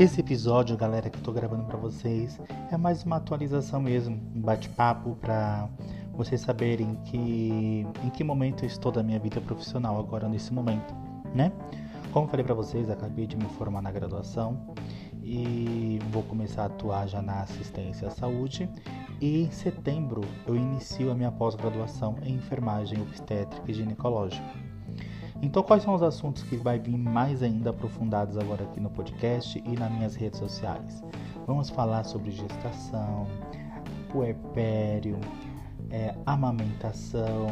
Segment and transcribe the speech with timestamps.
[0.00, 2.40] Esse episódio, galera, que eu tô gravando para vocês
[2.72, 5.68] é mais uma atualização mesmo, um bate-papo para
[6.14, 10.94] vocês saberem que em que momento eu estou da minha vida profissional agora nesse momento,
[11.34, 11.52] né?
[12.14, 14.74] Como falei para vocês, acabei de me formar na graduação
[15.22, 18.70] e vou começar a atuar já na assistência à saúde
[19.20, 24.70] e em setembro eu inicio a minha pós-graduação em enfermagem obstétrica e ginecológica.
[25.42, 29.62] Então, quais são os assuntos que vai vir mais ainda aprofundados agora aqui no podcast
[29.64, 31.02] e nas minhas redes sociais?
[31.46, 33.26] Vamos falar sobre gestação,
[34.10, 35.18] puerpério,
[35.90, 37.48] é, amamentação,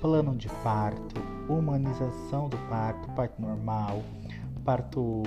[0.00, 4.02] plano de parto, humanização do parto, parto normal,
[4.62, 5.22] parto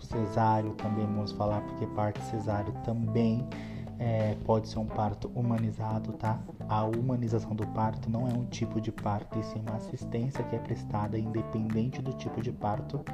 [0.00, 3.46] cesáreo também vamos falar, porque parto cesáreo também
[4.02, 6.40] é, pode ser um parto humanizado, tá?
[6.68, 10.56] A humanização do parto não é um tipo de parto, e sim uma assistência que
[10.56, 13.04] é prestada independente do tipo de parto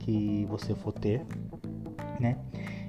[0.00, 1.24] que você for ter,
[2.20, 2.36] né?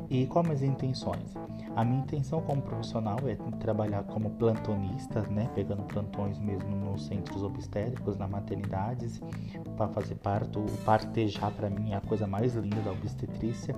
[0.09, 1.33] E quais as intenções?
[1.73, 7.43] A minha intenção como profissional é trabalhar como plantonista, né, pegando plantões mesmo nos centros
[7.43, 9.21] obstétricos, na maternidades,
[9.77, 10.59] para fazer parto.
[10.59, 13.73] O partejar para mim é a coisa mais linda da obstetrícia.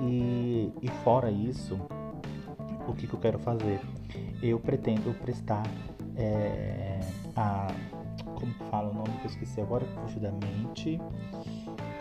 [0.00, 1.78] E, e fora isso,
[2.86, 3.80] o que, que eu quero fazer?
[4.42, 5.64] Eu pretendo prestar
[6.16, 7.00] é,
[7.36, 7.68] a.
[8.34, 11.00] Como fala o nome que eu esqueci agora fugiu da mente.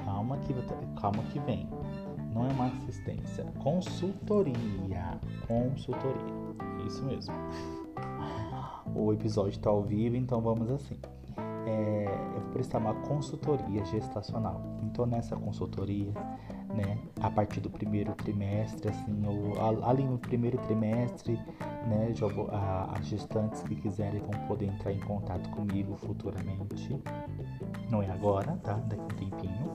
[0.04, 0.54] Calma que,
[1.00, 1.70] calma que vem.
[2.34, 3.44] Não é uma assistência.
[3.60, 5.20] Consultoria.
[5.48, 6.86] Consultoria.
[6.86, 7.34] Isso mesmo.
[8.96, 11.00] O episódio está ao vivo, então vamos assim.
[11.66, 14.62] É, eu vou prestar uma consultoria gestacional.
[14.82, 16.12] Então nessa consultoria
[16.74, 21.40] né, a partir do primeiro trimestre, assim, ou ali no primeiro trimestre,
[21.88, 27.00] né, já vou, a, as gestantes que quiserem vão poder entrar em contato comigo futuramente.
[27.90, 28.74] Não é agora, tá?
[28.74, 29.74] Daqui a um tempinho.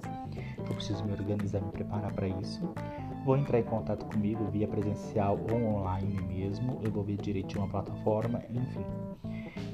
[0.59, 2.60] Eu preciso me organizar, me preparar para isso.
[3.25, 6.81] Vou entrar em contato comigo via presencial ou online mesmo.
[6.82, 8.84] Eu vou ver direitinho a plataforma, enfim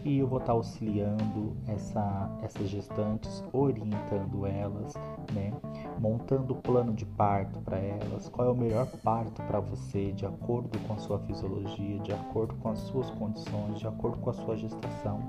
[0.04, 4.94] e eu vou estar auxiliando essa, essas gestantes, orientando elas,
[5.32, 5.52] né?
[5.98, 10.26] montando o plano de parto para elas, qual é o melhor parto para você, de
[10.26, 14.34] acordo com a sua fisiologia, de acordo com as suas condições, de acordo com a
[14.34, 15.20] sua gestação.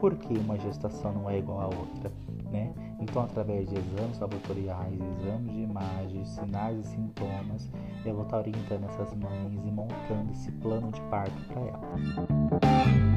[0.00, 2.10] Porque uma gestação não é igual a outra,
[2.50, 2.72] né?
[3.00, 7.70] Então, através de exames laboratoriais, exames de imagem, sinais e sintomas,
[8.04, 13.09] eu vou estar orientando essas mães e montando esse plano de parto para elas.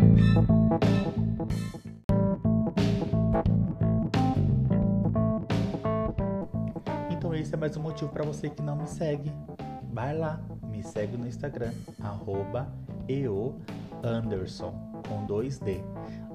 [7.09, 9.31] Então esse é mais um motivo para você que não me segue.
[9.91, 11.71] Vai lá, me segue no Instagram,
[12.01, 12.67] arroba
[13.07, 14.73] eoanderson,
[15.07, 15.81] com dois D.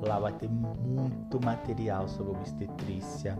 [0.00, 3.36] Lá vai ter muito material sobre obstetrícia,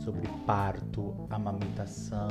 [0.00, 2.28] sobre parto, amamentação,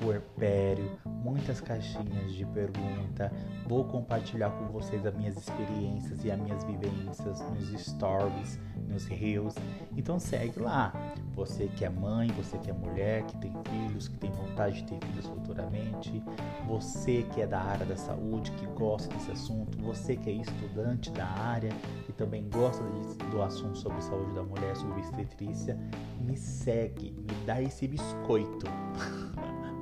[0.00, 3.32] puerpério, muitas caixinhas de pergunta.
[3.66, 8.58] Vou compartilhar com vocês as minhas experiências e as minhas vivências nos stories,
[8.88, 9.54] nos reels.
[9.96, 10.92] Então segue lá.
[11.34, 14.84] Você que é mãe, você que é mulher, que tem filhos, que tem vontade de
[14.84, 16.22] ter filhos futuramente,
[16.66, 21.10] você que é da área da saúde, que gosta desse assunto, você que é estudante
[21.10, 21.70] da área
[22.08, 22.84] e também gosta
[23.30, 25.78] do assunto sobre saúde da mulher, sobre obstetrícia,
[26.20, 28.66] me segue, me dá esse biscoito.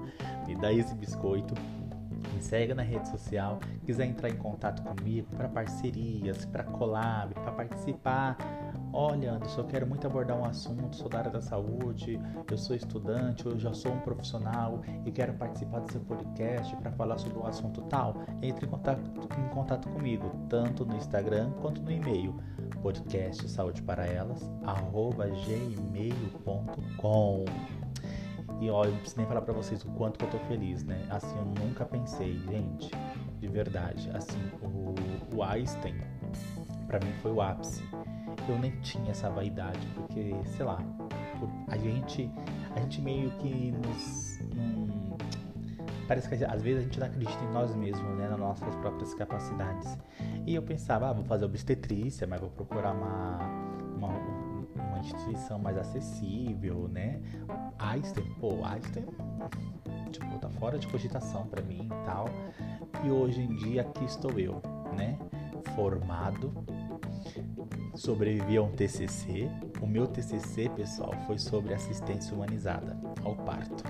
[0.72, 1.54] esse biscoito
[2.34, 7.52] me segue na rede social, quiser entrar em contato comigo para parcerias, para collab, para
[7.52, 8.36] participar.
[8.92, 12.20] Olha, Anderson, eu quero muito abordar um assunto, sou da área da saúde,
[12.50, 16.90] eu sou estudante, eu já sou um profissional e quero participar do seu podcast para
[16.92, 18.16] falar sobre um assunto tal.
[18.42, 19.00] Entre em contato,
[19.38, 22.34] em contato comigo, tanto no Instagram quanto no e-mail
[22.82, 24.40] podcast saúde para elas
[25.46, 27.44] gmail.com
[28.60, 31.06] e olha, não preciso nem falar para vocês o quanto que eu tô feliz, né?
[31.08, 32.90] Assim, eu nunca pensei, gente,
[33.38, 34.10] de verdade.
[34.12, 34.94] Assim, o,
[35.36, 35.96] o Einstein,
[36.86, 37.82] para mim, foi o ápice.
[38.46, 40.78] Eu nem tinha essa vaidade, porque, sei lá,
[41.68, 42.30] a gente,
[42.76, 44.38] a gente meio que nos.
[44.54, 45.16] Hum,
[46.06, 48.28] parece que às vezes a gente não acredita em nós mesmos, né?
[48.28, 49.96] Nas nossas próprias capacidades.
[50.46, 53.38] E eu pensava, ah, vou fazer obstetrícia, mas vou procurar uma,
[53.96, 54.08] uma
[55.00, 57.20] instituição mais acessível, né?
[57.78, 59.06] Einstein, pô, Einstein,
[60.10, 62.26] tipo, tá fora de cogitação para mim e tal.
[63.04, 64.60] E hoje em dia aqui estou eu,
[64.96, 65.18] né?
[65.74, 66.52] Formado,
[67.94, 69.48] sobrevivi a um TCC.
[69.80, 73.84] O meu TCC, pessoal, foi sobre assistência humanizada ao parto.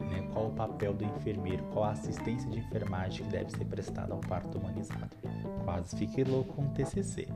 [0.00, 0.28] Né?
[0.32, 1.62] Qual o papel do enfermeiro?
[1.72, 5.16] Qual a assistência de enfermagem que deve ser prestada ao parto humanizado?
[5.64, 7.28] Quase fiquei louco com o TCC.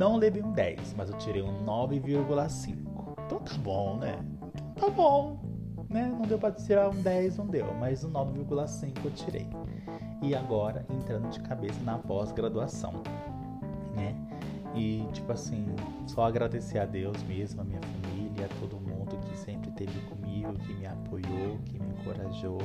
[0.00, 2.74] Não levei um 10, mas eu tirei um 9,5.
[3.26, 4.18] Então tá bom, né?
[4.74, 5.38] Então tá bom.
[5.90, 6.06] Né?
[6.10, 9.46] Não deu para tirar um 10, não deu, mas um 9,5 eu tirei.
[10.22, 12.94] E agora entrando de cabeça na pós-graduação,
[13.94, 14.29] né?
[14.74, 15.66] E tipo assim,
[16.06, 20.52] só agradecer a Deus mesmo, a minha família, a todo mundo que sempre esteve comigo,
[20.54, 22.58] que me apoiou, que me encorajou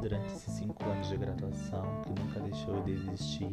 [0.00, 3.48] durante esses cinco anos de graduação, que nunca deixou eu desistir,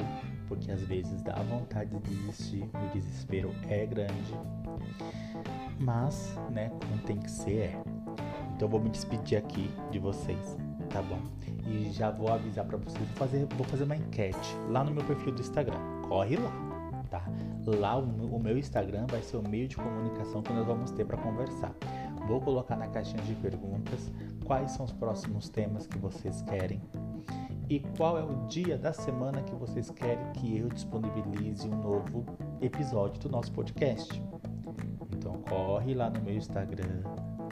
[0.47, 4.33] porque às vezes dá vontade de desistir, o desespero é grande,
[5.79, 7.83] mas, né, como tem que ser é.
[8.55, 10.57] Então vou me despedir aqui de vocês,
[10.89, 11.19] tá bom?
[11.67, 15.03] E já vou avisar para vocês, vou fazer, vou fazer uma enquete lá no meu
[15.05, 15.79] perfil do Instagram.
[16.07, 16.70] Corre lá,
[17.11, 17.21] tá?
[17.67, 18.03] Lá o,
[18.35, 21.75] o meu Instagram vai ser o meio de comunicação que nós vamos ter para conversar.
[22.27, 24.11] Vou colocar na caixinha de perguntas
[24.45, 26.81] quais são os próximos temas que vocês querem
[27.69, 32.25] e qual é o dia da semana que vocês querem que eu disponibilize um novo
[32.61, 34.21] episódio do nosso podcast.
[35.15, 37.03] Então corre lá no meu Instagram,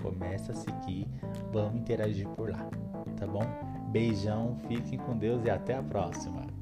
[0.01, 1.07] começa a seguir,
[1.51, 2.69] vamos interagir por lá,
[3.17, 3.43] tá bom?
[3.91, 6.58] Beijão, fiquem com Deus e até a próxima.